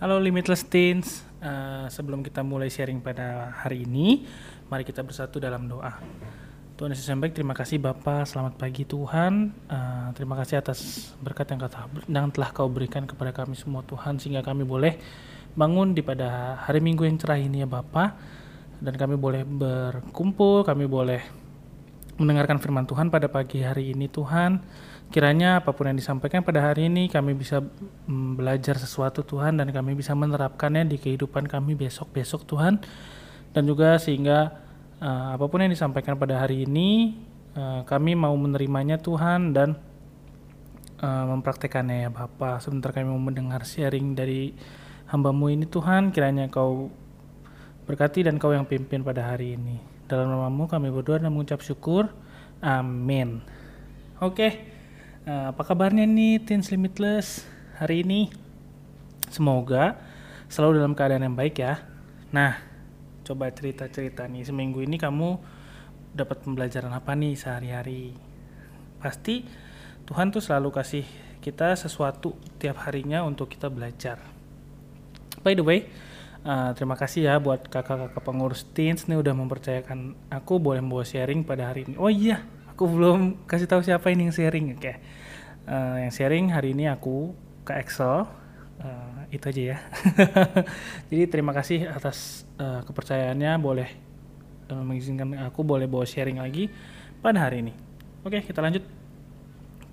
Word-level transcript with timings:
Halo 0.00 0.16
Limitless 0.16 0.64
Teens, 0.64 1.20
uh, 1.44 1.84
sebelum 1.92 2.24
kita 2.24 2.40
mulai 2.40 2.72
sharing 2.72 3.04
pada 3.04 3.52
hari 3.52 3.84
ini, 3.84 4.24
mari 4.72 4.80
kita 4.80 5.04
bersatu 5.04 5.36
dalam 5.36 5.68
doa. 5.68 6.00
Tuhan 6.80 6.96
Yesus 6.96 7.04
yang 7.04 7.20
baik, 7.20 7.36
terima 7.36 7.52
kasih 7.52 7.76
Bapak, 7.76 8.24
selamat 8.24 8.56
pagi 8.56 8.88
Tuhan. 8.88 9.52
Uh, 9.68 10.08
terima 10.16 10.40
kasih 10.40 10.56
atas 10.56 11.12
berkat 11.20 11.52
yang, 11.52 11.60
kata, 11.60 11.84
yang 12.08 12.32
telah 12.32 12.48
Kau 12.48 12.72
berikan 12.72 13.04
kepada 13.04 13.28
kami 13.28 13.52
semua 13.52 13.84
Tuhan, 13.84 14.16
sehingga 14.16 14.40
kami 14.40 14.64
boleh 14.64 14.96
bangun 15.52 15.92
di 15.92 16.00
pada 16.00 16.56
hari 16.64 16.80
Minggu 16.80 17.04
yang 17.04 17.20
cerah 17.20 17.36
ini 17.36 17.60
ya 17.60 17.68
Bapak. 17.68 18.16
Dan 18.80 18.96
kami 18.96 19.20
boleh 19.20 19.44
berkumpul, 19.44 20.64
kami 20.64 20.88
boleh 20.88 21.20
mendengarkan 22.16 22.56
firman 22.56 22.88
Tuhan 22.88 23.12
pada 23.12 23.28
pagi 23.28 23.60
hari 23.60 23.92
ini 23.92 24.08
Tuhan. 24.08 24.64
Kiranya 25.10 25.58
apa 25.58 25.74
pun 25.74 25.90
yang 25.90 25.98
disampaikan 25.98 26.46
pada 26.46 26.62
hari 26.62 26.86
ini 26.86 27.10
kami 27.10 27.34
bisa 27.34 27.58
mm, 27.58 28.38
belajar 28.38 28.78
sesuatu 28.78 29.26
Tuhan 29.26 29.58
dan 29.58 29.66
kami 29.74 29.98
bisa 29.98 30.14
menerapkannya 30.14 30.86
di 30.86 31.02
kehidupan 31.02 31.50
kami 31.50 31.74
besok-besok 31.74 32.46
Tuhan. 32.46 32.78
Dan 33.50 33.66
juga 33.66 33.98
sehingga 33.98 34.54
uh, 35.02 35.34
apa 35.34 35.50
pun 35.50 35.66
yang 35.66 35.74
disampaikan 35.74 36.14
pada 36.14 36.38
hari 36.38 36.62
ini 36.62 37.18
uh, 37.58 37.82
kami 37.82 38.14
mau 38.14 38.30
menerimanya 38.38 39.02
Tuhan 39.02 39.50
dan 39.50 39.74
uh, 41.02 41.24
mempraktekannya 41.34 42.06
ya 42.06 42.10
Bapak. 42.14 42.62
Sebentar 42.62 42.94
kami 42.94 43.10
mau 43.10 43.18
mendengar 43.18 43.66
sharing 43.66 44.14
dari 44.14 44.54
hambamu 45.10 45.50
ini 45.50 45.66
Tuhan, 45.66 46.14
kiranya 46.14 46.46
kau 46.46 46.86
berkati 47.90 48.30
dan 48.30 48.38
kau 48.38 48.54
yang 48.54 48.62
pimpin 48.62 49.02
pada 49.02 49.26
hari 49.26 49.58
ini. 49.58 49.82
Dalam 50.06 50.30
namamu 50.30 50.70
kami 50.70 50.86
berdoa 50.94 51.18
dan 51.18 51.34
mengucap 51.34 51.66
syukur. 51.66 52.06
Amin. 52.62 53.42
Oke. 54.22 54.38
Okay. 54.38 54.69
Uh, 55.20 55.52
apa 55.52 55.68
kabarnya 55.68 56.08
nih 56.08 56.40
Teens 56.40 56.72
Limitless 56.72 57.44
hari 57.76 58.00
ini? 58.00 58.32
Semoga 59.28 60.00
selalu 60.48 60.80
dalam 60.80 60.96
keadaan 60.96 61.28
yang 61.28 61.36
baik 61.36 61.60
ya. 61.60 61.84
Nah, 62.32 62.56
coba 63.20 63.52
cerita-cerita 63.52 64.24
nih 64.24 64.48
seminggu 64.48 64.80
ini 64.80 64.96
kamu 64.96 65.36
dapat 66.16 66.40
pembelajaran 66.40 66.88
apa 66.96 67.12
nih 67.12 67.36
sehari-hari? 67.36 68.16
Pasti 68.96 69.44
Tuhan 70.08 70.32
tuh 70.32 70.40
selalu 70.40 70.72
kasih 70.72 71.04
kita 71.44 71.76
sesuatu 71.76 72.32
tiap 72.56 72.80
harinya 72.88 73.20
untuk 73.20 73.52
kita 73.52 73.68
belajar. 73.68 74.24
By 75.44 75.52
the 75.52 75.60
way, 75.60 75.84
uh, 76.48 76.72
terima 76.72 76.96
kasih 76.96 77.28
ya 77.28 77.36
buat 77.36 77.68
kakak-kakak 77.68 78.24
pengurus 78.24 78.64
teens 78.72 79.04
nih 79.04 79.20
udah 79.20 79.36
mempercayakan 79.36 80.16
aku 80.32 80.56
boleh 80.56 80.80
membawa 80.80 81.04
sharing 81.04 81.44
pada 81.44 81.68
hari 81.68 81.84
ini. 81.84 82.00
Oh 82.00 82.08
iya, 82.08 82.40
aku 82.80 82.96
belum 82.96 83.44
kasih 83.44 83.68
tahu 83.68 83.84
siapa 83.84 84.08
ini 84.08 84.24
yang 84.24 84.32
sharing 84.32 84.72
oke. 84.72 84.80
Okay. 84.80 84.96
uh, 85.68 86.00
yang 86.00 86.08
sharing 86.08 86.48
hari 86.48 86.72
ini 86.72 86.88
aku 86.88 87.36
ke 87.60 87.76
Excel. 87.76 88.24
Uh, 88.80 89.28
itu 89.28 89.44
aja 89.52 89.76
ya. 89.76 89.78
Jadi 91.12 91.28
terima 91.28 91.52
kasih 91.52 91.84
atas 91.92 92.48
uh, 92.56 92.80
kepercayaannya. 92.88 93.52
Boleh 93.60 93.92
uh, 94.72 94.80
mengizinkan 94.80 95.28
aku 95.44 95.60
boleh 95.60 95.84
bawa 95.84 96.08
sharing 96.08 96.40
lagi 96.40 96.72
pada 97.20 97.44
hari 97.44 97.68
ini. 97.68 97.76
Oke 98.24 98.40
okay, 98.40 98.48
kita 98.48 98.64
lanjut. 98.64 98.88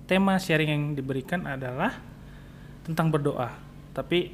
Tema 0.08 0.40
sharing 0.40 0.72
yang 0.72 0.84
diberikan 0.96 1.44
adalah 1.44 1.92
tentang 2.88 3.12
berdoa. 3.12 3.52
Tapi 3.92 4.32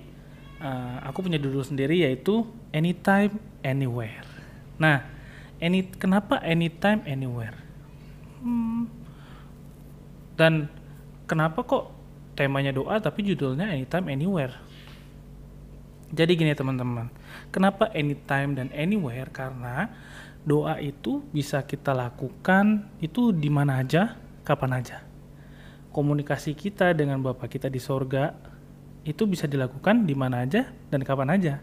uh, 0.63 1.03
aku 1.11 1.27
punya 1.27 1.43
judul 1.43 1.67
sendiri 1.67 2.07
yaitu 2.07 2.47
anytime 2.71 3.35
anywhere. 3.67 4.23
Nah 4.79 5.03
any 5.59 5.91
kenapa 5.91 6.39
anytime 6.39 7.03
anywhere 7.03 7.64
hmm, 8.45 8.83
dan 10.37 10.69
kenapa 11.25 11.65
kok 11.65 11.91
temanya 12.35 12.75
doa 12.75 12.99
tapi 12.99 13.25
judulnya 13.25 13.71
anytime 13.73 14.11
anywhere? 14.11 14.55
Jadi 16.15 16.39
gini 16.39 16.55
teman-teman. 16.55 17.11
Kenapa 17.51 17.91
anytime 17.91 18.55
dan 18.55 18.71
anywhere? 18.71 19.27
Karena 19.35 19.91
doa 20.47 20.79
itu 20.79 21.25
bisa 21.33 21.65
kita 21.65 21.91
lakukan 21.91 22.87
itu 23.03 23.35
di 23.35 23.51
mana 23.51 23.83
aja 23.83 24.15
kapan 24.47 24.79
aja. 24.79 25.03
Komunikasi 25.91 26.55
kita 26.55 26.95
dengan 26.95 27.19
Bapak 27.23 27.51
kita 27.51 27.67
di 27.67 27.83
sorga 27.83 28.37
itu 29.03 29.27
bisa 29.27 29.49
dilakukan 29.51 30.07
di 30.07 30.15
mana 30.15 30.45
aja 30.45 30.71
dan 30.91 31.01
kapan 31.03 31.35
aja. 31.35 31.55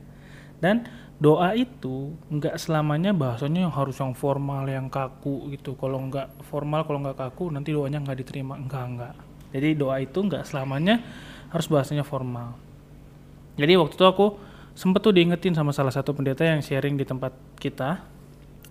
Dan 0.59 0.87
doa 1.21 1.53
itu 1.53 2.17
nggak 2.33 2.57
selamanya 2.57 3.13
bahasanya 3.13 3.69
yang 3.69 3.73
harus 3.73 3.93
yang 4.01 4.17
formal 4.17 4.65
yang 4.65 4.89
kaku 4.89 5.53
gitu. 5.53 5.77
Kalau 5.77 6.01
nggak 6.09 6.41
formal 6.49 6.81
kalau 6.81 6.99
nggak 7.05 7.17
kaku 7.21 7.53
nanti 7.53 7.69
doanya 7.69 8.01
nggak 8.01 8.25
diterima. 8.25 8.57
Enggak 8.57 8.85
enggak 8.89 9.15
jadi 9.51 9.75
doa 9.75 9.99
itu 9.99 10.19
nggak 10.23 10.47
selamanya 10.47 11.03
harus 11.51 11.67
bahasanya 11.67 12.07
formal. 12.07 12.55
Jadi 13.59 13.75
waktu 13.75 13.99
itu 13.99 14.05
aku 14.07 14.39
sempet 14.71 15.03
tuh 15.03 15.11
diingetin 15.11 15.51
sama 15.51 15.75
salah 15.75 15.91
satu 15.91 16.15
pendeta 16.15 16.47
yang 16.47 16.63
sharing 16.63 16.95
di 16.95 17.03
tempat 17.03 17.35
kita. 17.59 17.99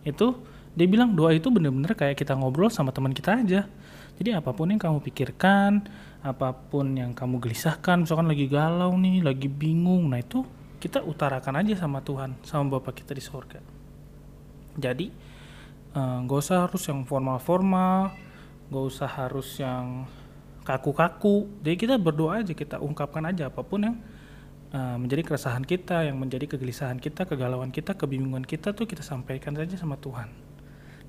Itu 0.01 0.41
dia 0.73 0.89
bilang 0.89 1.13
doa 1.13 1.37
itu 1.37 1.53
bener-bener 1.53 1.93
kayak 1.93 2.17
kita 2.17 2.33
ngobrol 2.33 2.73
sama 2.73 2.91
teman 2.97 3.13
kita 3.13 3.45
aja. 3.45 3.69
Jadi 4.17 4.31
apa 4.33 4.53
pun 4.57 4.73
yang 4.73 4.81
kamu 4.81 5.05
pikirkan 5.05 5.85
apa 6.21 6.53
pun 6.53 6.93
yang 6.93 7.17
kamu 7.17 7.41
gelisahkan 7.41 8.05
misalkan 8.05 8.29
lagi 8.29 8.45
galau 8.45 8.93
nih 8.93 9.25
lagi 9.25 9.49
bingung 9.49 10.13
nah 10.13 10.21
itu 10.21 10.45
kita 10.81 11.05
utarakan 11.05 11.61
aja 11.61 11.77
sama 11.85 12.01
Tuhan 12.01 12.41
sama 12.41 12.81
Bapak 12.81 13.05
kita 13.05 13.13
di 13.13 13.21
sorga. 13.21 13.61
Jadi 14.81 15.13
eh, 15.93 16.19
nggak 16.25 16.39
uh, 16.41 16.43
usah 16.43 16.65
harus 16.65 16.83
yang 16.89 17.05
formal-formal 17.05 18.17
nggak 18.73 18.85
usah 18.87 19.11
harus 19.11 19.61
yang 19.61 20.09
kaku-kaku. 20.65 21.51
Jadi 21.61 21.77
kita 21.77 21.95
berdoa 22.01 22.41
aja 22.41 22.57
kita 22.57 22.81
ungkapkan 22.81 23.27
aja 23.29 23.53
apa 23.53 23.61
pun 23.61 23.83
yang 23.85 23.97
uh, 24.73 24.97
menjadi 24.97 25.27
keresahan 25.27 25.67
kita 25.67 26.07
yang 26.07 26.17
menjadi 26.17 26.57
kegelisahan 26.57 27.03
kita 27.03 27.27
kegalauan 27.27 27.75
kita 27.75 27.99
kebingungan 27.99 28.47
kita 28.47 28.73
tuh 28.73 28.87
kita 28.87 29.03
sampaikan 29.03 29.53
saja 29.53 29.77
sama 29.77 29.99
Tuhan. 29.99 30.31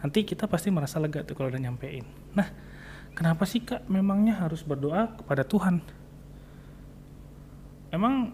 Nanti 0.02 0.26
kita 0.26 0.50
pasti 0.50 0.74
merasa 0.74 0.98
lega 0.98 1.22
tuh 1.22 1.38
kalau 1.38 1.54
udah 1.54 1.62
nyampein. 1.62 2.04
Nah 2.34 2.50
kenapa 3.14 3.46
sih 3.46 3.62
kak 3.62 3.86
memangnya 3.86 4.42
harus 4.42 4.66
berdoa 4.66 5.14
kepada 5.22 5.46
Tuhan? 5.46 5.80
Emang 7.94 8.34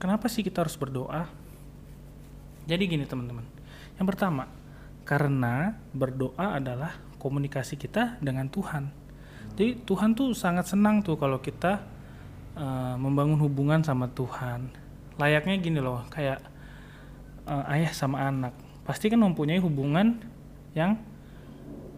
Kenapa 0.00 0.32
sih 0.32 0.40
kita 0.40 0.64
harus 0.64 0.80
berdoa? 0.80 1.28
Jadi 2.64 2.82
gini 2.88 3.04
teman-teman. 3.04 3.44
Yang 4.00 4.06
pertama, 4.16 4.48
karena 5.04 5.76
berdoa 5.92 6.56
adalah 6.56 6.96
komunikasi 7.20 7.76
kita 7.76 8.16
dengan 8.24 8.48
Tuhan. 8.48 8.88
Jadi 9.60 9.84
Tuhan 9.84 10.16
tuh 10.16 10.32
sangat 10.32 10.72
senang 10.72 11.04
tuh 11.04 11.20
kalau 11.20 11.36
kita 11.44 11.84
uh, 12.56 12.96
membangun 12.96 13.36
hubungan 13.44 13.84
sama 13.84 14.08
Tuhan. 14.08 14.72
Layaknya 15.20 15.60
gini 15.60 15.84
loh, 15.84 16.08
kayak 16.08 16.40
uh, 17.44 17.68
ayah 17.76 17.92
sama 17.92 18.24
anak. 18.24 18.56
Pasti 18.88 19.12
kan 19.12 19.20
mempunyai 19.20 19.60
hubungan 19.60 20.16
yang 20.72 20.96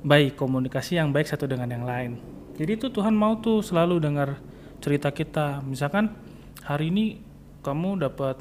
baik, 0.03 0.35
komunikasi 0.35 0.99
yang 0.99 1.15
baik 1.15 1.31
satu 1.31 1.47
dengan 1.47 1.71
yang 1.71 1.87
lain. 1.87 2.19
Jadi 2.59 2.83
tuh 2.83 2.91
Tuhan 2.91 3.15
mau 3.15 3.39
tuh 3.39 3.63
selalu 3.63 4.03
dengar 4.03 4.43
cerita 4.83 5.15
kita. 5.15 5.63
Misalkan 5.63 6.11
hari 6.67 6.91
ini 6.91 7.32
kamu 7.63 8.03
dapat 8.03 8.37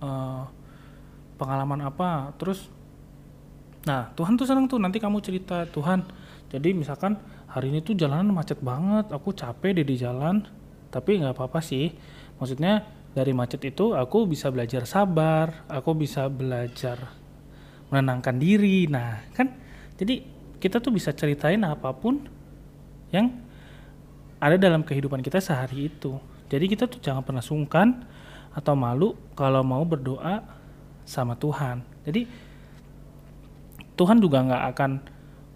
uh, 0.00 0.46
pengalaman 1.36 1.82
apa? 1.84 2.32
Terus 2.38 2.70
nah 3.84 4.12
Tuhan 4.14 4.36
tuh 4.36 4.44
senang 4.44 4.68
tuh 4.68 4.76
nanti 4.76 5.00
kamu 5.00 5.24
cerita 5.24 5.64
Tuhan 5.64 6.04
jadi 6.50 6.74
misalkan 6.74 7.16
hari 7.46 7.70
ini 7.70 7.80
tuh 7.80 7.94
jalanan 7.94 8.34
macet 8.34 8.58
banget 8.58 9.08
aku 9.14 9.30
capek 9.32 9.80
deh 9.80 9.86
di 9.86 9.96
jalan 9.96 10.42
tapi 10.90 11.22
nggak 11.22 11.38
apa-apa 11.38 11.62
sih. 11.62 11.94
Maksudnya 12.42 12.82
dari 13.14 13.30
macet 13.30 13.62
itu 13.66 13.94
aku 13.94 14.26
bisa 14.26 14.50
belajar 14.50 14.86
sabar 14.86 15.66
aku 15.70 15.94
bisa 15.94 16.26
belajar 16.26 17.14
menenangkan 17.90 18.36
diri. 18.38 18.90
Nah 18.90 19.22
kan 19.30 19.54
jadi 19.94 20.26
kita 20.58 20.82
tuh 20.82 20.90
bisa 20.90 21.14
ceritain 21.14 21.62
apa 21.62 21.94
pun 21.94 22.26
yang 23.14 23.30
ada 24.42 24.58
dalam 24.58 24.82
kehidupan 24.82 25.22
kita 25.22 25.38
sehari 25.38 25.86
itu. 25.86 26.18
Jadi 26.50 26.66
kita 26.66 26.90
tuh 26.90 26.98
jangan 26.98 27.22
pernah 27.22 27.44
sungkan 27.44 28.02
atau 28.50 28.74
malu 28.74 29.14
kalau 29.38 29.62
mau 29.62 29.82
berdoa 29.86 30.42
sama 31.06 31.34
Tuhan. 31.38 31.82
Jadi 32.06 32.26
Tuhan 33.94 34.18
juga 34.18 34.40
nggak 34.40 34.64
akan 34.74 34.90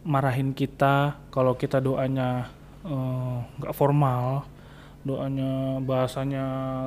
marahin 0.05 0.52
kita 0.52 1.17
kalau 1.32 1.56
kita 1.56 1.81
doanya 1.81 2.52
eh, 2.85 3.38
nggak 3.62 3.73
uh, 3.73 3.76
formal, 3.76 4.44
doanya 5.00 5.81
bahasanya 5.81 6.44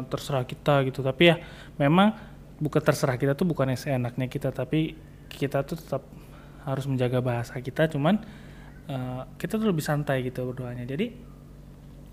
terserah 0.07 0.45
kita 0.45 0.85
gitu. 0.85 1.01
Tapi 1.01 1.23
ya 1.33 1.35
memang 1.81 2.13
bukan 2.61 2.81
terserah 2.81 3.17
kita 3.17 3.33
tuh 3.33 3.49
bukan 3.49 3.73
yang 3.73 3.79
seenaknya 3.79 4.29
kita, 4.29 4.53
tapi 4.53 4.93
kita 5.27 5.65
tuh 5.65 5.81
tetap 5.81 6.05
harus 6.63 6.85
menjaga 6.85 7.19
bahasa 7.25 7.57
kita. 7.57 7.89
Cuman 7.89 8.21
uh, 8.85 9.25
kita 9.41 9.57
tuh 9.57 9.67
lebih 9.73 9.81
santai 9.81 10.21
gitu 10.21 10.45
berdoanya. 10.45 10.85
Jadi 10.85 11.09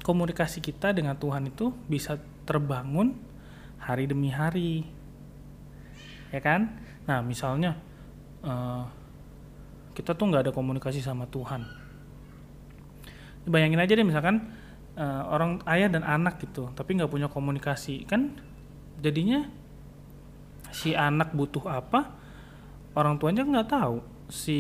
komunikasi 0.01 0.61
kita 0.61 0.93
dengan 0.93 1.17
Tuhan 1.17 1.49
itu 1.49 1.73
bisa 1.89 2.17
terbangun 2.45 3.34
hari 3.85 4.09
demi 4.09 4.33
hari. 4.33 4.89
Ya 6.33 6.41
kan? 6.41 6.81
Nah 7.05 7.21
misalnya 7.21 7.77
uh, 8.41 8.89
kita 9.93 10.17
tuh 10.17 10.33
nggak 10.33 10.51
ada 10.51 10.53
komunikasi 10.57 11.05
sama 11.05 11.29
Tuhan. 11.29 11.69
Bayangin 13.45 13.79
aja 13.79 13.93
deh 13.93 14.09
misalkan 14.09 14.49
uh, 14.97 15.29
orang 15.29 15.61
ayah 15.69 15.93
dan 15.93 16.01
anak 16.01 16.41
gitu 16.41 16.73
tapi 16.73 16.97
nggak 16.97 17.13
punya 17.13 17.29
komunikasi. 17.29 18.09
Kan 18.09 18.41
jadinya 19.05 19.45
si 20.73 20.97
anak 20.97 21.37
butuh 21.37 21.69
apa 21.69 22.17
orang 22.97 23.21
tuanya 23.21 23.45
nggak 23.45 23.69
tahu. 23.69 24.01
Si 24.33 24.59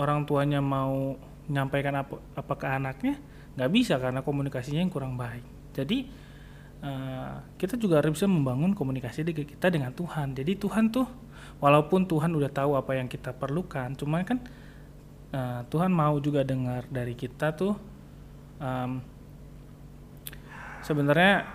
orang 0.00 0.24
tuanya 0.24 0.64
mau 0.64 1.14
menyampaikan 1.44 2.00
apa 2.00 2.16
apa 2.32 2.54
ke 2.56 2.66
anaknya 2.66 3.14
nggak 3.54 3.70
bisa 3.70 4.00
karena 4.00 4.24
komunikasinya 4.24 4.80
yang 4.80 4.90
kurang 4.90 5.14
baik. 5.20 5.44
Jadi 5.76 6.23
uh, 6.84 7.34
kita 7.56 7.80
juga 7.80 8.04
harus 8.04 8.20
bisa 8.20 8.28
membangun 8.28 8.76
komunikasi 8.76 9.24
kita 9.24 9.72
dengan 9.72 9.90
Tuhan. 9.96 10.36
Jadi 10.36 10.60
Tuhan 10.60 10.92
tuh 10.92 11.08
walaupun 11.58 12.04
Tuhan 12.04 12.30
udah 12.36 12.50
tahu 12.52 12.76
apa 12.76 12.98
yang 13.00 13.08
kita 13.08 13.32
perlukan 13.32 13.96
cuman 13.96 14.22
kan 14.26 14.38
uh, 15.32 15.60
Tuhan 15.72 15.90
mau 15.90 16.20
juga 16.20 16.44
dengar 16.44 16.84
dari 16.92 17.16
kita 17.16 17.56
tuh 17.56 17.74
um, 18.60 19.00
sebenarnya 20.84 21.48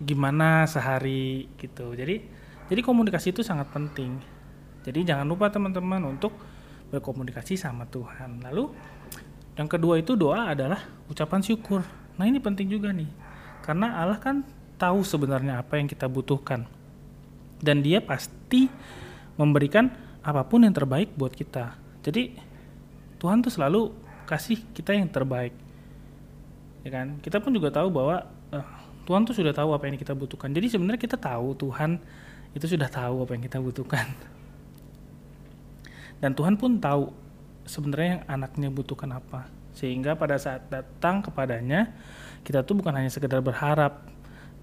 gimana 0.00 0.64
sehari 0.64 1.52
gitu. 1.60 1.92
Jadi 1.92 2.24
jadi 2.66 2.80
komunikasi 2.82 3.36
itu 3.36 3.44
sangat 3.44 3.70
penting. 3.70 4.18
Jadi 4.82 5.02
jangan 5.02 5.26
lupa 5.26 5.50
teman-teman 5.50 6.02
untuk 6.06 6.34
berkomunikasi 6.94 7.58
sama 7.58 7.84
Tuhan. 7.90 8.42
Lalu 8.46 8.70
yang 9.56 9.66
kedua 9.66 9.98
itu 9.98 10.14
doa 10.14 10.52
adalah 10.52 10.78
ucapan 11.10 11.40
syukur. 11.42 11.82
Nah 12.16 12.24
ini 12.28 12.38
penting 12.38 12.70
juga 12.70 12.92
nih 12.92 13.25
karena 13.66 13.98
Allah 13.98 14.22
kan 14.22 14.46
tahu 14.78 15.02
sebenarnya 15.02 15.58
apa 15.58 15.74
yang 15.76 15.90
kita 15.90 16.06
butuhkan. 16.06 16.70
Dan 17.58 17.82
dia 17.82 17.98
pasti 17.98 18.70
memberikan 19.34 19.90
apa 20.22 20.46
pun 20.46 20.62
yang 20.62 20.70
terbaik 20.70 21.18
buat 21.18 21.34
kita. 21.34 21.74
Jadi 22.06 22.38
Tuhan 23.18 23.42
tuh 23.42 23.50
selalu 23.50 23.90
kasih 24.30 24.62
kita 24.70 24.94
yang 24.94 25.10
terbaik. 25.10 25.50
Ya 26.86 26.90
kan? 26.94 27.18
Kita 27.18 27.42
pun 27.42 27.50
juga 27.50 27.74
tahu 27.74 27.90
bahwa 27.90 28.22
uh, 28.54 28.66
Tuhan 29.02 29.26
tuh 29.26 29.34
sudah 29.34 29.50
tahu 29.50 29.74
apa 29.74 29.90
yang 29.90 29.98
kita 29.98 30.14
butuhkan. 30.14 30.54
Jadi 30.54 30.70
sebenarnya 30.70 31.00
kita 31.02 31.18
tahu 31.18 31.58
Tuhan 31.58 31.98
itu 32.54 32.66
sudah 32.70 32.86
tahu 32.86 33.26
apa 33.26 33.34
yang 33.34 33.42
kita 33.42 33.58
butuhkan. 33.58 34.06
Dan 36.22 36.38
Tuhan 36.38 36.54
pun 36.54 36.78
tahu 36.78 37.10
sebenarnya 37.66 38.20
yang 38.20 38.24
anaknya 38.30 38.68
butuhkan 38.70 39.10
apa 39.10 39.55
sehingga 39.76 40.16
pada 40.16 40.40
saat 40.40 40.66
datang 40.72 41.20
kepadanya 41.20 41.92
kita 42.42 42.64
tuh 42.64 42.80
bukan 42.80 42.96
hanya 42.96 43.12
sekedar 43.12 43.44
berharap 43.44 44.08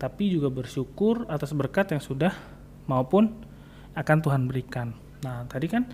tapi 0.01 0.33
juga 0.33 0.49
bersyukur 0.49 1.29
atas 1.29 1.53
berkat 1.53 1.93
yang 1.93 2.01
sudah 2.01 2.33
maupun 2.89 3.29
akan 3.93 4.17
Tuhan 4.19 4.49
berikan 4.49 4.97
nah 5.21 5.45
tadi 5.45 5.69
kan 5.69 5.85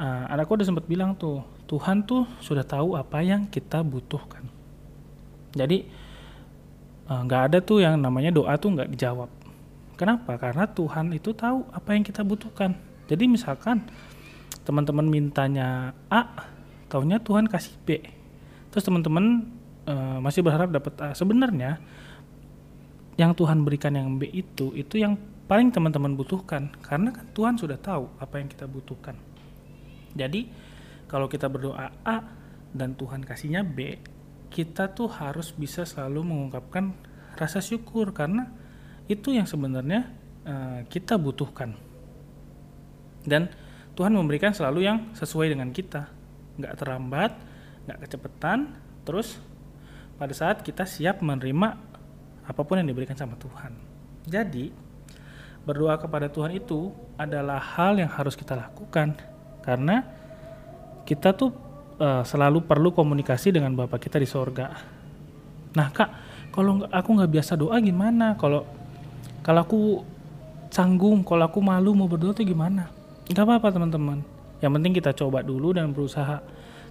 uh, 0.00 0.32
anakku 0.32 0.56
udah 0.56 0.66
sempat 0.66 0.88
bilang 0.88 1.12
tuh 1.14 1.44
Tuhan 1.68 2.08
tuh 2.08 2.24
sudah 2.40 2.64
tahu 2.64 2.96
apa 2.96 3.20
yang 3.20 3.46
kita 3.46 3.84
butuhkan 3.84 4.48
jadi 5.52 5.84
Eh, 7.08 7.20
nggak 7.24 7.40
uh, 7.40 7.46
ada 7.48 7.58
tuh 7.64 7.80
yang 7.80 7.96
namanya 7.96 8.28
doa 8.28 8.52
tuh 8.60 8.76
nggak 8.76 8.92
dijawab. 8.92 9.32
Kenapa? 9.96 10.36
Karena 10.36 10.68
Tuhan 10.68 11.16
itu 11.16 11.32
tahu 11.32 11.64
apa 11.72 11.96
yang 11.96 12.04
kita 12.04 12.20
butuhkan. 12.20 12.76
Jadi 13.08 13.24
misalkan 13.24 13.88
teman-teman 14.68 15.08
mintanya 15.08 15.96
A, 16.12 16.28
taunya 16.92 17.16
Tuhan 17.16 17.48
kasih 17.48 17.72
B. 17.88 18.04
Terus 18.78 18.94
teman-teman 18.94 19.42
uh, 19.90 20.22
masih 20.22 20.46
berharap 20.46 20.70
dapat 20.70 20.94
A. 21.02 21.10
Sebenarnya 21.10 21.82
yang 23.18 23.34
Tuhan 23.34 23.66
berikan 23.66 23.90
yang 23.90 24.14
B 24.14 24.30
itu 24.30 24.70
itu 24.78 25.02
yang 25.02 25.18
paling 25.50 25.74
teman-teman 25.74 26.14
butuhkan 26.14 26.70
karena 26.86 27.10
kan 27.10 27.26
Tuhan 27.34 27.58
sudah 27.58 27.74
tahu 27.74 28.06
apa 28.22 28.38
yang 28.38 28.46
kita 28.46 28.70
butuhkan. 28.70 29.18
Jadi 30.14 30.46
kalau 31.10 31.26
kita 31.26 31.50
berdoa 31.50 31.90
A 32.06 32.22
dan 32.70 32.94
Tuhan 32.94 33.26
kasihnya 33.26 33.66
B, 33.66 33.98
kita 34.46 34.94
tuh 34.94 35.10
harus 35.10 35.50
bisa 35.50 35.82
selalu 35.82 36.22
mengungkapkan 36.22 36.94
rasa 37.34 37.58
syukur 37.58 38.14
karena 38.14 38.46
itu 39.10 39.34
yang 39.34 39.50
sebenarnya 39.50 40.06
uh, 40.46 40.86
kita 40.86 41.18
butuhkan 41.18 41.74
dan 43.26 43.50
Tuhan 43.98 44.14
memberikan 44.14 44.54
selalu 44.54 44.86
yang 44.86 45.10
sesuai 45.18 45.50
dengan 45.50 45.74
kita 45.74 46.06
nggak 46.62 46.78
terlambat 46.78 47.47
nggak 47.88 48.04
kecepatan 48.04 48.76
terus 49.08 49.40
pada 50.20 50.36
saat 50.36 50.60
kita 50.60 50.84
siap 50.84 51.24
menerima 51.24 51.80
apa 52.44 52.60
pun 52.64 52.76
yang 52.76 52.88
diberikan 52.88 53.16
sama 53.16 53.40
Tuhan 53.40 53.72
jadi 54.28 54.68
berdoa 55.64 55.96
kepada 56.00 56.28
Tuhan 56.28 56.52
itu 56.56 56.92
adalah 57.16 57.60
hal 57.60 57.96
yang 57.96 58.08
harus 58.08 58.36
kita 58.36 58.56
lakukan 58.56 59.16
karena 59.64 60.04
kita 61.08 61.32
tuh 61.36 61.52
uh, 62.00 62.24
selalu 62.24 62.64
perlu 62.64 62.92
komunikasi 62.94 63.52
dengan 63.52 63.74
Bapak 63.76 64.00
kita 64.08 64.16
di 64.16 64.28
sorga. 64.28 64.72
Nah 65.76 65.88
kak, 65.92 66.10
kalau 66.52 66.88
aku 66.88 67.08
nggak 67.20 67.32
biasa 67.32 67.52
doa 67.56 67.76
gimana? 67.84 68.32
Kalau 68.40 68.64
kalau 69.44 69.60
aku 69.64 69.80
canggung, 70.72 71.24
kalau 71.24 71.48
aku 71.48 71.60
malu 71.60 71.92
mau 71.92 72.08
berdoa 72.08 72.32
tuh 72.32 72.44
gimana? 72.44 72.88
Gak 73.28 73.44
apa-apa 73.44 73.72
teman-teman. 73.72 74.24
Yang 74.64 74.72
penting 74.80 74.92
kita 74.96 75.10
coba 75.12 75.44
dulu 75.44 75.76
dan 75.76 75.92
berusaha 75.92 76.40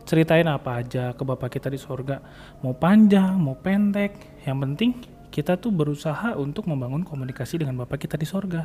ceritain 0.07 0.47
apa 0.47 0.79
aja 0.79 1.11
ke 1.11 1.23
Bapak 1.27 1.59
kita 1.59 1.67
di 1.67 1.75
sorga. 1.75 2.23
Mau 2.63 2.71
panjang, 2.71 3.35
mau 3.35 3.59
pendek. 3.59 4.39
Yang 4.47 4.57
penting 4.63 4.91
kita 5.27 5.59
tuh 5.59 5.75
berusaha 5.75 6.33
untuk 6.39 6.65
membangun 6.71 7.03
komunikasi 7.03 7.59
dengan 7.59 7.83
Bapak 7.83 8.07
kita 8.07 8.15
di 8.15 8.23
sorga. 8.23 8.63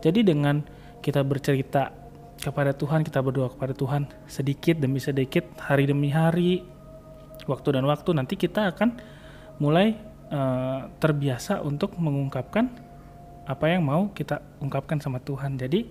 Jadi 0.00 0.24
dengan 0.24 0.64
kita 1.04 1.20
bercerita 1.22 1.92
kepada 2.40 2.72
Tuhan, 2.74 3.04
kita 3.04 3.20
berdoa 3.22 3.52
kepada 3.52 3.76
Tuhan 3.76 4.08
sedikit 4.26 4.80
demi 4.80 4.98
sedikit, 4.98 5.46
hari 5.60 5.86
demi 5.86 6.10
hari, 6.10 6.64
waktu 7.46 7.78
dan 7.78 7.84
waktu 7.86 8.10
nanti 8.16 8.34
kita 8.40 8.72
akan 8.74 8.98
mulai 9.62 9.94
uh, 10.32 10.90
terbiasa 10.98 11.62
untuk 11.62 11.94
mengungkapkan 12.00 12.66
apa 13.46 13.64
yang 13.70 13.84
mau 13.86 14.10
kita 14.10 14.42
ungkapkan 14.58 14.98
sama 15.02 15.18
Tuhan. 15.18 15.58
Jadi 15.58 15.82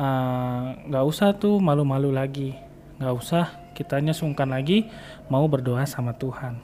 eh, 0.00 0.66
nggak 0.88 1.04
uh, 1.04 1.10
usah 1.12 1.36
tuh 1.36 1.60
malu-malu 1.60 2.08
lagi, 2.08 2.56
nggak 2.96 3.12
usah 3.12 3.61
kitanya 3.72 4.12
sungkan 4.16 4.52
lagi 4.52 4.88
mau 5.28 5.44
berdoa 5.48 5.84
sama 5.84 6.12
Tuhan. 6.16 6.56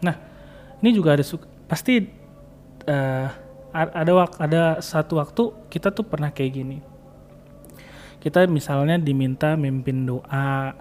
Nah, 0.00 0.16
ini 0.80 0.90
juga 0.96 1.16
ada 1.16 1.24
pasti 1.68 2.06
uh, 2.88 3.28
ada 3.72 4.12
ada 4.40 4.62
satu 4.82 5.20
waktu 5.20 5.42
kita 5.70 5.92
tuh 5.94 6.06
pernah 6.06 6.32
kayak 6.32 6.52
gini. 6.52 6.78
Kita 8.20 8.44
misalnya 8.48 9.00
diminta 9.00 9.56
mimpin 9.56 10.04
doa 10.04 10.76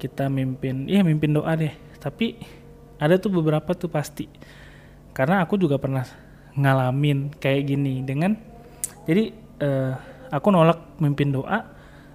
kita 0.00 0.32
mimpin 0.32 0.88
iya 0.88 1.04
mimpin 1.04 1.36
doa 1.36 1.52
deh 1.52 1.76
tapi 2.00 2.40
ada 2.96 3.20
tuh 3.20 3.32
beberapa 3.32 3.76
tuh 3.76 3.92
pasti. 3.92 4.28
Karena 5.12 5.44
aku 5.44 5.60
juga 5.60 5.76
pernah 5.76 6.06
ngalamin 6.56 7.36
kayak 7.36 7.62
gini 7.68 8.00
dengan 8.02 8.34
jadi 9.04 9.32
uh, 9.60 9.92
aku 10.30 10.48
nolak 10.54 11.00
mimpin 11.02 11.34
doa 11.34 11.66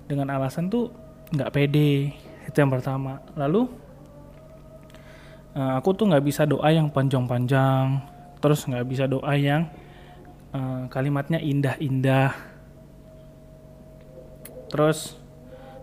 dengan 0.07 0.31
alasan 0.31 0.71
tuh 0.71 0.89
nggak 1.33 1.51
pede 1.51 2.13
itu 2.55 2.63
yang 2.63 2.71
pertama. 2.71 3.19
Lalu 3.35 3.67
uh, 5.59 5.75
aku 5.75 5.91
tuh 5.91 6.07
nggak 6.07 6.23
bisa 6.23 6.47
doa 6.47 6.71
yang 6.71 6.87
panjang-panjang. 6.87 7.99
Terus 8.39 8.63
nggak 8.63 8.87
bisa 8.87 9.11
doa 9.11 9.35
yang 9.35 9.67
uh, 10.55 10.87
kalimatnya 10.87 11.43
indah-indah. 11.43 12.31
Terus 14.71 15.19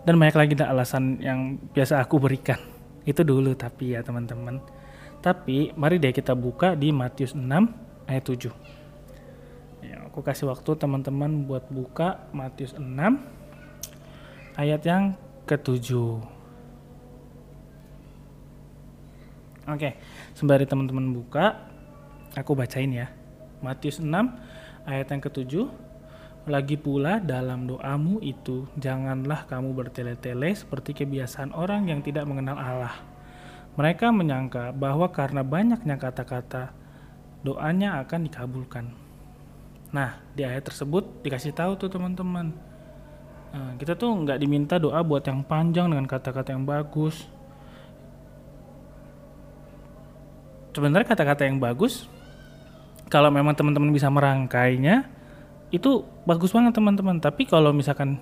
dan 0.01 0.17
banyak 0.17 0.33
lagi 0.33 0.57
alasan 0.65 1.21
yang 1.21 1.61
biasa 1.77 2.01
aku 2.01 2.17
berikan. 2.17 2.57
Itu 3.05 3.21
dulu 3.21 3.53
tapi 3.53 3.93
ya 3.93 4.01
teman-teman. 4.01 4.57
Tapi 5.21 5.77
mari 5.77 6.01
deh 6.01 6.09
kita 6.09 6.33
buka 6.33 6.73
di 6.73 6.89
Matius 6.89 7.37
6 7.37 8.09
ayat 8.09 8.25
7 8.25 8.51
ya, 9.83 10.03
aku 10.07 10.19
kasih 10.19 10.51
waktu 10.51 10.75
teman-teman 10.75 11.47
buat 11.47 11.63
buka 11.71 12.27
Matius 12.35 12.75
6 12.75 12.83
ayat 14.59 14.81
yang 14.83 15.15
ketujuh 15.47 16.42
oke 19.67 19.89
sembari 20.35 20.65
teman-teman 20.67 21.13
buka 21.13 21.69
aku 22.35 22.57
bacain 22.57 22.91
ya 22.91 23.07
Matius 23.63 24.03
6 24.03 24.09
ayat 24.83 25.07
yang 25.07 25.21
ketujuh 25.23 25.65
lagi 26.43 26.75
pula 26.75 27.23
dalam 27.23 27.71
doamu 27.71 28.19
itu 28.19 28.67
janganlah 28.75 29.47
kamu 29.47 29.71
bertele-tele 29.71 30.51
seperti 30.51 30.91
kebiasaan 30.91 31.55
orang 31.55 31.87
yang 31.87 32.03
tidak 32.03 32.27
mengenal 32.27 32.59
Allah. 32.59 32.99
Mereka 33.79 34.11
menyangka 34.11 34.75
bahwa 34.75 35.07
karena 35.07 35.39
banyaknya 35.39 35.95
kata-kata 35.95 36.75
doanya 37.47 38.03
akan 38.03 38.27
dikabulkan. 38.27 38.91
Nah, 39.95 40.19
di 40.35 40.43
ayat 40.43 40.67
tersebut 40.67 41.23
dikasih 41.23 41.55
tahu 41.55 41.79
tuh 41.79 41.87
teman-teman. 41.87 42.51
Nah, 43.55 43.79
kita 43.79 43.95
tuh 43.95 44.11
nggak 44.11 44.41
diminta 44.43 44.75
doa 44.75 44.99
buat 44.99 45.23
yang 45.23 45.47
panjang 45.47 45.95
dengan 45.95 46.11
kata-kata 46.11 46.51
yang 46.51 46.67
bagus. 46.67 47.23
Sebenarnya 50.73 51.05
kata-kata 51.05 51.45
yang 51.45 51.61
bagus, 51.61 52.09
kalau 53.07 53.29
memang 53.29 53.53
teman-teman 53.53 53.93
bisa 53.93 54.09
merangkainya, 54.09 55.05
itu 55.73 56.05
bagus 56.25 56.53
banget 56.53 56.77
teman-teman 56.77 57.17
tapi 57.17 57.49
kalau 57.49 57.73
misalkan 57.73 58.21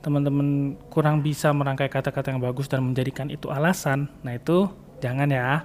teman-teman 0.00 0.80
kurang 0.88 1.20
bisa 1.20 1.52
merangkai 1.52 1.92
kata-kata 1.92 2.32
yang 2.32 2.40
bagus 2.40 2.72
dan 2.72 2.80
menjadikan 2.88 3.28
itu 3.28 3.52
alasan 3.52 4.08
nah 4.24 4.32
itu 4.32 4.64
jangan 5.04 5.28
ya 5.28 5.60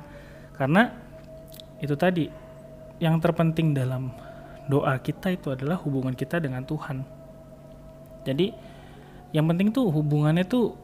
karena 0.60 0.92
itu 1.80 1.96
tadi 1.96 2.28
yang 3.02 3.18
terpenting 3.18 3.74
dalam 3.74 4.14
doa 4.70 4.94
kita 5.02 5.34
itu 5.34 5.50
adalah 5.50 5.82
hubungan 5.82 6.14
kita 6.14 6.38
dengan 6.38 6.62
Tuhan. 6.62 7.02
Jadi 8.22 8.54
yang 9.34 9.50
penting 9.50 9.74
tuh 9.74 9.90
hubungannya 9.90 10.46
tuh 10.46 10.78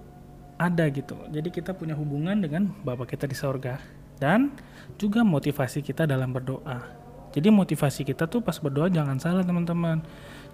ada 0.57 0.89
gitu. 0.89 1.13
Jadi 1.29 1.53
kita 1.53 1.77
punya 1.77 1.93
hubungan 1.93 2.41
dengan 2.41 2.73
Bapa 2.81 3.05
kita 3.05 3.29
di 3.29 3.37
sorga 3.37 3.77
dan 4.17 4.53
juga 4.97 5.21
motivasi 5.21 5.85
kita 5.85 6.09
dalam 6.09 6.33
berdoa. 6.33 6.83
Jadi 7.37 7.53
motivasi 7.53 8.01
kita 8.01 8.25
tuh 8.25 8.41
pas 8.41 8.57
berdoa 8.57 8.89
jangan 8.89 9.21
salah 9.21 9.45
teman-teman. 9.45 10.01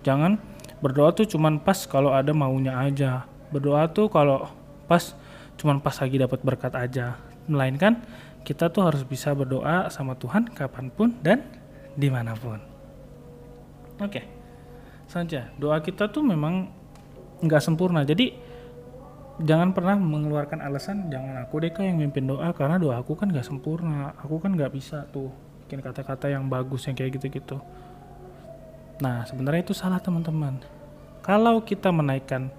Jangan 0.03 0.36
berdoa 0.84 1.15
tuh 1.15 1.24
cuman 1.24 1.63
pas 1.63 1.79
kalau 1.88 2.12
ada 2.12 2.36
maunya 2.36 2.75
aja. 2.75 3.24
Berdoa 3.55 3.88
tuh 3.88 4.12
kalau 4.12 4.51
pas 4.86 5.15
cuman 5.55 5.79
pas 5.79 5.96
lagi 5.96 6.20
dapat 6.20 6.39
berkat 6.43 6.75
aja. 6.75 7.15
Melainkan 7.48 8.03
kita 8.43 8.67
tuh 8.67 8.84
harus 8.84 9.08
bisa 9.08 9.32
berdoa 9.32 9.88
sama 9.88 10.20
Tuhan 10.20 10.51
kapan 10.51 10.91
pun 10.91 11.15
dan 11.24 11.48
di 11.96 12.12
mana 12.12 12.36
pun. 12.36 12.60
Oke, 14.03 14.20
okay. 14.20 14.25
saja 15.08 15.53
doa 15.55 15.79
kita 15.79 16.12
tuh 16.12 16.25
memang 16.25 16.67
nggak 17.39 17.63
sempurna. 17.63 18.03
Jadi 18.03 18.36
jangan 19.43 19.75
pernah 19.75 20.00
mengeluarkan 20.00 20.63
alasan 20.63 21.12
jangan 21.12 21.43
aku 21.43 21.59
deh 21.59 21.71
yang 21.83 22.00
mimpin 22.00 22.23
doa 22.23 22.55
karena 22.55 22.79
doa 22.79 23.03
aku 23.03 23.19
kan 23.19 23.27
nggak 23.27 23.43
sempurna. 23.43 24.15
Aku 24.23 24.39
kan 24.39 24.55
nggak 24.55 24.71
bisa 24.71 25.03
tuh 25.12 25.29
bikin 25.63 25.83
kata-kata 25.83 26.31
yang 26.31 26.47
bagus 26.47 26.88
yang 26.88 26.95
kayak 26.95 27.19
gitu-gitu. 27.19 27.59
Nah 29.03 29.27
sebenarnya 29.27 29.67
itu 29.67 29.75
salah 29.75 30.00
teman-teman. 30.00 30.63
Kalau 31.23 31.59
kita 31.63 31.91
menaikkan 31.91 32.51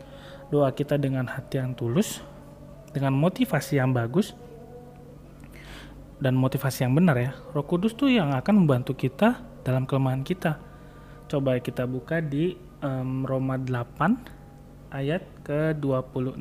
doa 0.53 0.73
kita 0.73 1.01
dengan 1.01 1.25
hati 1.29 1.61
yang 1.61 1.73
tulus, 1.73 2.21
dengan 2.93 3.17
motivasi 3.17 3.81
yang 3.81 3.93
bagus, 3.93 4.37
dan 6.21 6.37
motivasi 6.37 6.85
yang 6.85 6.95
benar 6.97 7.17
ya. 7.17 7.33
Roh 7.53 7.65
Kudus 7.65 7.97
tuh 7.97 8.13
yang 8.13 8.33
akan 8.33 8.65
membantu 8.65 8.97
kita 8.97 9.41
dalam 9.65 9.89
kelemahan 9.89 10.25
kita. 10.25 10.61
Coba 11.29 11.57
kita 11.61 11.89
buka 11.89 12.21
di 12.21 12.57
um, 12.85 13.25
Roma 13.25 13.57
8 13.57 14.44
ayat 14.95 15.27
ke-26. 15.43 16.39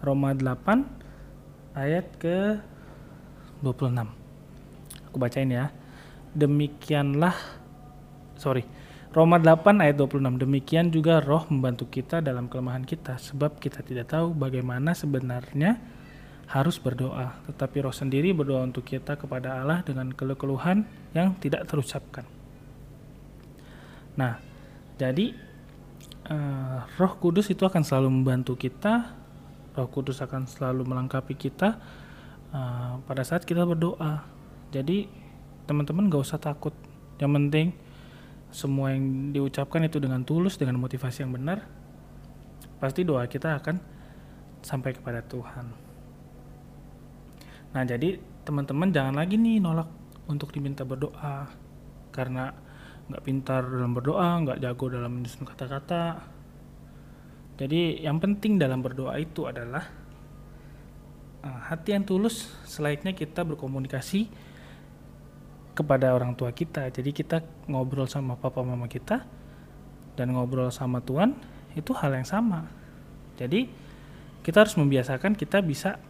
Roma 0.00 0.32
8 0.32 1.76
ayat 1.76 2.08
ke-26. 2.16 4.00
Aku 5.12 5.16
bacain 5.20 5.52
ya. 5.52 5.68
Demikianlah 6.32 7.36
sorry. 8.40 8.64
Roma 9.12 9.36
8 9.36 9.84
ayat 9.84 10.00
26. 10.00 10.40
Demikian 10.40 10.88
juga 10.88 11.20
roh 11.20 11.44
membantu 11.52 11.84
kita 11.92 12.24
dalam 12.24 12.48
kelemahan 12.48 12.86
kita 12.88 13.20
sebab 13.20 13.60
kita 13.60 13.84
tidak 13.84 14.08
tahu 14.08 14.32
bagaimana 14.32 14.96
sebenarnya 14.96 15.76
harus 16.50 16.82
berdoa, 16.82 17.36
tetapi 17.46 17.86
roh 17.86 17.94
sendiri 17.94 18.34
berdoa 18.34 18.66
untuk 18.66 18.82
kita 18.82 19.14
kepada 19.14 19.62
Allah 19.62 19.86
dengan 19.86 20.10
keluhan 20.10 20.82
yang 21.14 21.38
tidak 21.38 21.62
terucapkan. 21.70 22.26
Nah, 24.18 24.49
jadi 25.00 25.32
uh, 26.28 26.84
Roh 27.00 27.16
Kudus 27.16 27.48
itu 27.48 27.64
akan 27.64 27.80
selalu 27.80 28.12
membantu 28.12 28.52
kita, 28.60 29.16
Roh 29.72 29.88
Kudus 29.88 30.20
akan 30.20 30.44
selalu 30.44 30.84
melengkapi 30.84 31.32
kita 31.40 31.80
uh, 32.52 33.00
pada 33.08 33.24
saat 33.24 33.48
kita 33.48 33.64
berdoa. 33.64 34.28
Jadi 34.68 35.08
teman-teman 35.64 36.12
gak 36.12 36.20
usah 36.20 36.36
takut. 36.36 36.76
Yang 37.16 37.32
penting 37.32 37.68
semua 38.52 38.92
yang 38.92 39.32
diucapkan 39.32 39.80
itu 39.88 39.96
dengan 39.96 40.20
tulus, 40.20 40.60
dengan 40.60 40.76
motivasi 40.76 41.24
yang 41.24 41.32
benar, 41.32 41.64
pasti 42.76 43.00
doa 43.00 43.24
kita 43.24 43.56
akan 43.56 43.80
sampai 44.60 44.92
kepada 44.92 45.24
Tuhan. 45.24 45.66
Nah 47.72 47.82
jadi 47.88 48.20
teman-teman 48.44 48.92
jangan 48.92 49.16
lagi 49.16 49.40
nih 49.40 49.62
nolak 49.62 49.88
untuk 50.28 50.50
diminta 50.52 50.82
berdoa 50.82 51.48
karena 52.10 52.52
nggak 53.10 53.22
pintar 53.26 53.66
dalam 53.66 53.90
berdoa, 53.90 54.38
nggak 54.46 54.58
jago 54.62 54.86
dalam 54.86 55.10
menyusun 55.18 55.42
kata-kata. 55.42 56.22
Jadi 57.58 58.06
yang 58.06 58.22
penting 58.22 58.56
dalam 58.56 58.80
berdoa 58.80 59.18
itu 59.20 59.44
adalah 59.44 59.84
uh, 61.44 61.60
hati 61.68 61.92
yang 61.92 62.06
tulus 62.06 62.48
selayaknya 62.64 63.12
kita 63.12 63.44
berkomunikasi 63.44 64.30
kepada 65.74 66.14
orang 66.14 66.32
tua 66.38 66.54
kita. 66.54 66.88
Jadi 66.88 67.10
kita 67.10 67.42
ngobrol 67.68 68.06
sama 68.06 68.38
papa 68.38 68.62
mama 68.62 68.86
kita 68.86 69.26
dan 70.14 70.32
ngobrol 70.32 70.70
sama 70.70 71.02
Tuhan 71.02 71.34
itu 71.74 71.90
hal 71.92 72.14
yang 72.14 72.28
sama. 72.28 72.70
Jadi 73.36 73.68
kita 74.40 74.64
harus 74.64 74.76
membiasakan 74.78 75.36
kita 75.36 75.60
bisa 75.60 76.00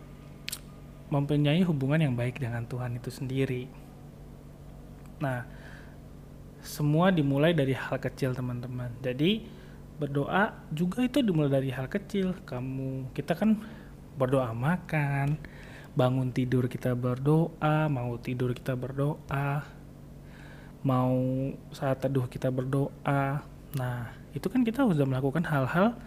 mempunyai 1.10 1.66
hubungan 1.66 1.98
yang 1.98 2.14
baik 2.14 2.38
dengan 2.38 2.62
Tuhan 2.66 2.94
itu 2.94 3.10
sendiri. 3.10 3.66
Nah, 5.18 5.42
semua 6.60 7.08
dimulai 7.10 7.56
dari 7.56 7.72
hal 7.72 7.96
kecil, 7.96 8.36
teman-teman. 8.36 8.92
Jadi, 9.00 9.44
berdoa 10.00 10.56
juga 10.72 11.04
itu 11.04 11.20
dimulai 11.20 11.52
dari 11.52 11.70
hal 11.72 11.88
kecil. 11.88 12.36
Kamu, 12.48 13.12
kita 13.12 13.36
kan 13.36 13.60
berdoa 14.16 14.52
makan, 14.52 15.40
bangun 15.96 16.30
tidur 16.30 16.70
kita 16.70 16.94
berdoa, 16.94 17.88
mau 17.90 18.16
tidur 18.20 18.54
kita 18.54 18.76
berdoa, 18.78 19.64
mau 20.86 21.16
saat 21.74 22.00
teduh 22.00 22.24
kita 22.30 22.48
berdoa. 22.48 23.44
Nah, 23.76 23.98
itu 24.32 24.46
kan 24.46 24.62
kita 24.62 24.86
sudah 24.86 25.06
melakukan 25.06 25.44
hal-hal 25.44 25.98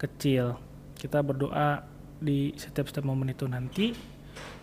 kecil. 0.00 0.56
Kita 0.96 1.20
berdoa 1.20 1.84
di 2.16 2.56
setiap-setiap 2.56 3.04
momen 3.04 3.36
itu 3.36 3.44
nanti 3.44 3.92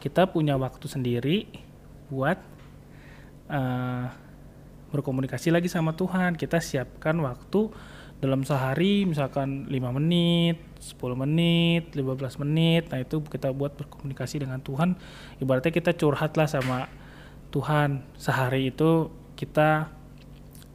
kita 0.01 0.25
punya 0.25 0.57
waktu 0.57 0.89
sendiri 0.89 1.45
buat 2.09 2.37
uh, 3.49 4.09
berkomunikasi 4.93 5.49
lagi 5.49 5.65
sama 5.65 5.97
Tuhan. 5.97 6.37
Kita 6.37 6.61
siapkan 6.61 7.17
waktu 7.25 7.73
dalam 8.21 8.45
sehari 8.47 9.03
misalkan 9.03 9.67
5 9.67 9.97
menit, 9.99 10.61
10 10.79 11.17
menit, 11.17 11.91
15 11.91 12.39
menit. 12.45 12.87
Nah, 12.93 13.01
itu 13.01 13.19
kita 13.25 13.49
buat 13.51 13.73
berkomunikasi 13.75 14.45
dengan 14.45 14.61
Tuhan. 14.61 14.95
Ibaratnya 15.41 15.73
kita 15.73 15.91
curhat 15.97 16.37
lah 16.37 16.47
sama 16.47 16.87
Tuhan. 17.49 18.05
Sehari 18.15 18.71
itu 18.71 19.11
kita 19.35 19.91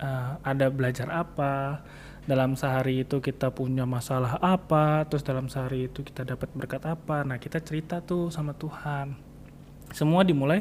uh, 0.02 0.32
ada 0.44 0.68
belajar 0.68 1.08
apa, 1.08 1.86
dalam 2.28 2.60
sehari 2.60 3.08
itu 3.08 3.24
kita 3.24 3.48
punya 3.56 3.88
masalah 3.88 4.36
apa, 4.44 5.08
terus 5.08 5.24
dalam 5.24 5.48
sehari 5.48 5.88
itu 5.88 6.04
kita 6.04 6.28
dapat 6.28 6.52
berkat 6.52 6.84
apa. 6.84 7.24
Nah, 7.24 7.40
kita 7.40 7.64
cerita 7.64 8.04
tuh 8.04 8.28
sama 8.28 8.52
Tuhan. 8.52 9.16
Semua 9.96 10.20
dimulai 10.20 10.60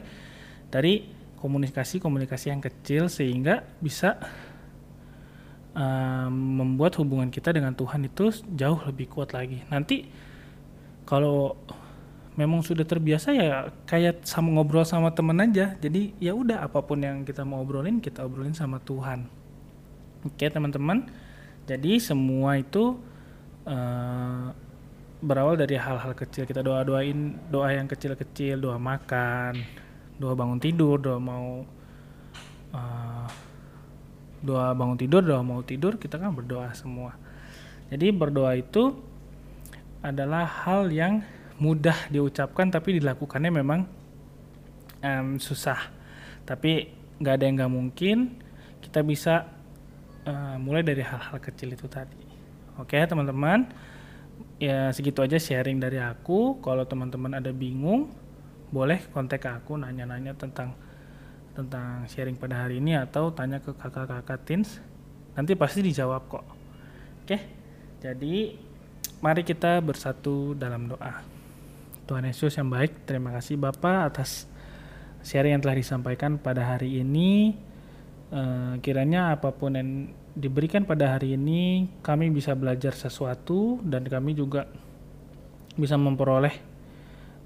dari 0.71 1.16
komunikasi-komunikasi 1.37 2.49
yang 2.49 2.61
kecil 2.61 3.07
sehingga 3.07 3.63
bisa 3.77 4.17
um, 5.77 6.33
membuat 6.33 6.97
hubungan 6.97 7.29
kita 7.29 7.53
dengan 7.53 7.77
Tuhan 7.77 8.09
itu 8.09 8.33
jauh 8.53 8.81
lebih 8.89 9.07
kuat 9.13 9.37
lagi. 9.37 9.61
Nanti 9.69 10.09
kalau 11.05 11.55
memang 12.37 12.61
sudah 12.61 12.85
terbiasa 12.85 13.33
ya 13.33 13.73
kayak 13.89 14.25
sama 14.25 14.53
ngobrol 14.53 14.85
sama 14.85 15.13
temen 15.13 15.37
aja. 15.41 15.77
Jadi 15.77 16.17
ya 16.17 16.33
udah 16.33 16.65
apa 16.65 16.81
pun 16.81 17.01
yang 17.01 17.21
kita 17.21 17.45
mau 17.45 17.61
obrolin 17.61 18.01
kita 18.01 18.25
obrolin 18.25 18.57
sama 18.57 18.81
Tuhan. 18.81 19.29
Oke 20.25 20.49
teman-teman 20.49 21.05
jadi 21.67 21.99
semua 21.99 22.55
itu 22.57 22.95
uh, 23.67 24.47
berawal 25.19 25.59
dari 25.59 25.75
hal-hal 25.75 26.15
kecil. 26.15 26.47
Kita 26.47 26.63
doa-doain 26.63 27.35
doa 27.51 27.75
yang 27.75 27.91
kecil-kecil, 27.91 28.63
doa 28.63 28.79
makan, 28.79 29.59
doa 30.17 30.33
bangun 30.33 30.59
tidur, 30.61 30.97
doa 30.97 31.21
mau 31.21 31.65
uh, 32.73 33.27
doa 34.41 34.73
bangun 34.73 34.97
tidur, 34.97 35.21
doa 35.21 35.41
mau 35.41 35.61
tidur, 35.61 35.97
kita 35.97 36.17
kan 36.17 36.33
berdoa 36.33 36.73
semua. 36.73 37.15
Jadi 37.87 38.11
berdoa 38.11 38.57
itu 38.57 38.97
adalah 40.03 40.45
hal 40.67 40.91
yang 40.91 41.23
mudah 41.57 42.11
diucapkan 42.13 42.69
tapi 42.69 43.01
dilakukannya 43.01 43.51
memang 43.53 43.85
um, 45.01 45.37
susah. 45.39 45.89
Tapi 46.43 46.91
nggak 47.17 47.33
ada 47.33 47.43
yang 47.45 47.55
nggak 47.61 47.73
mungkin. 47.73 48.17
Kita 48.77 49.01
bisa 49.01 49.57
uh, 50.27 50.55
mulai 50.59 50.83
dari 50.83 51.01
hal-hal 51.01 51.39
kecil 51.39 51.71
itu 51.71 51.87
tadi 51.87 52.19
oke 52.77 52.93
okay, 52.93 53.07
teman-teman 53.07 53.65
ya 54.61 54.91
segitu 54.91 55.23
aja 55.23 55.39
sharing 55.39 55.79
dari 55.79 55.97
aku 55.97 56.59
kalau 56.61 56.83
teman-teman 56.83 57.39
ada 57.39 57.49
bingung 57.49 58.11
boleh 58.67 58.99
kontak 59.15 59.47
aku 59.47 59.79
nanya-nanya 59.79 60.35
tentang 60.35 60.75
tentang 61.57 62.05
sharing 62.05 62.37
pada 62.37 62.67
hari 62.67 62.77
ini 62.77 62.93
atau 62.93 63.33
tanya 63.33 63.57
ke 63.57 63.73
kakak-kakak 63.73 64.45
teens. 64.45 64.77
Nanti 65.33 65.57
pasti 65.57 65.81
dijawab 65.81 66.29
kok. 66.29 66.45
Oke? 67.25 67.37
Jadi 67.97 68.53
mari 69.25 69.41
kita 69.41 69.81
bersatu 69.81 70.53
dalam 70.53 70.85
doa. 70.85 71.25
Tuhan 72.05 72.29
Yesus 72.29 72.55
yang 72.55 72.69
baik 72.69 73.09
terima 73.09 73.33
kasih 73.35 73.57
Bapak 73.57 74.13
atas 74.13 74.45
sharing 75.25 75.57
yang 75.57 75.63
telah 75.65 75.75
disampaikan 75.75 76.37
pada 76.37 76.77
hari 76.77 77.01
ini. 77.01 77.57
Uh, 78.27 78.75
kiranya 78.83 79.39
apa 79.39 79.55
pun 79.55 79.71
yang 79.71 80.11
diberikan 80.35 80.83
pada 80.83 81.15
hari 81.15 81.39
ini 81.39 81.87
kami 82.03 82.27
bisa 82.27 82.51
belajar 82.53 82.91
sesuatu 82.91 83.79
dan 83.87 84.03
kami 84.03 84.35
juga 84.35 84.67
bisa 85.79 85.95
memperoleh 85.95 86.66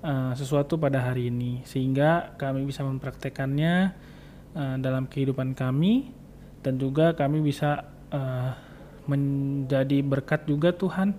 uh, 0.04 0.34
sesuatu 0.38 0.78
pada 0.78 1.02
hari 1.02 1.30
ini 1.30 1.66
sehingga 1.66 2.36
kami 2.38 2.66
bisa 2.66 2.86
mempraktekannya 2.86 3.94
uh, 4.54 4.76
dalam 4.78 5.08
kehidupan 5.08 5.54
kami 5.58 6.14
dan 6.62 6.78
juga 6.78 7.18
kami 7.18 7.42
bisa 7.42 7.90
uh, 8.14 8.54
menjadi 9.10 10.06
berkat 10.06 10.46
juga 10.46 10.74
Tuhan 10.74 11.18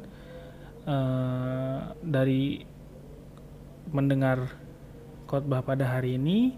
uh, 0.87 1.95
dari 2.03 2.63
mendengar 3.91 4.47
khotbah 5.27 5.65
pada 5.67 5.89
hari 5.99 6.21
ini 6.21 6.55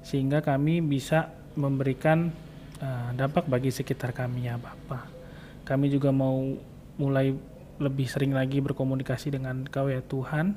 sehingga 0.00 0.40
kami 0.40 0.80
bisa 0.84 1.32
memberikan 1.56 2.32
uh, 2.80 3.10
dampak 3.16 3.48
bagi 3.48 3.70
sekitar 3.72 4.12
kami 4.12 4.48
ya 4.48 4.56
Bapak. 4.56 5.10
Kami 5.64 5.88
juga 5.88 6.12
mau 6.12 6.54
mulai 7.00 7.32
lebih 7.80 8.06
sering 8.06 8.36
lagi 8.36 8.60
berkomunikasi 8.62 9.34
dengan 9.34 9.66
Kau 9.66 9.88
ya 9.88 10.04
Tuhan. 10.04 10.54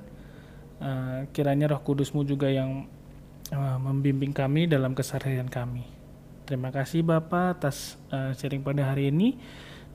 Uh, 0.77 1.25
kiranya 1.33 1.73
Roh 1.73 1.81
Kudusmu 1.81 2.21
juga 2.21 2.47
yang 2.53 2.85
uh, 3.49 3.77
membimbing 3.81 4.29
kami 4.29 4.69
dalam 4.69 4.93
keseharian 4.93 5.49
kami. 5.49 5.85
Terima 6.45 6.69
kasih 6.69 7.01
Bapak 7.03 7.59
atas 7.59 7.97
uh, 8.13 8.31
sharing 8.37 8.61
pada 8.61 8.85
hari 8.85 9.09
ini. 9.09 9.35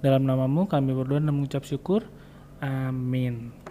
Dalam 0.03 0.27
namamu 0.27 0.67
kami 0.67 0.91
berdoa 0.91 1.23
dan 1.23 1.31
mengucap 1.31 1.63
syukur. 1.63 2.03
Amin. 2.59 3.62